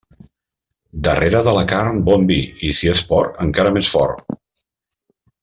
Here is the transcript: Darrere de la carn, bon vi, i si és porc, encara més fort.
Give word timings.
Darrere 1.07 1.41
de 1.47 1.53
la 1.57 1.63
carn, 1.73 1.99
bon 2.07 2.25
vi, 2.31 2.39
i 2.71 2.73
si 2.79 2.91
és 2.95 3.05
porc, 3.13 3.37
encara 3.47 3.75
més 3.77 3.93
fort. 3.99 4.27